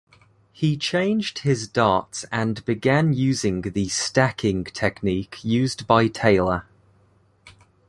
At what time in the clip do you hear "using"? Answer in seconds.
3.13-3.61